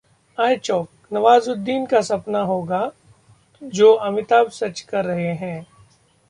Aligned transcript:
iChowk: 0.37 0.87
Nawazuddin 1.11 1.85
का 1.85 2.01
सपना 2.01 2.41
होगा... 2.43 2.81
जो 3.61 3.93
अमिताभ 4.01 4.49
सच 4.49 4.81
कर 4.81 5.05
रहे 5.05 5.33
हैं 5.35 5.65